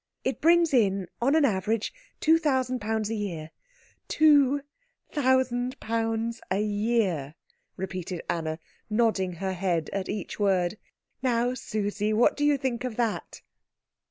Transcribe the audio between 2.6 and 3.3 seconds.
pounds a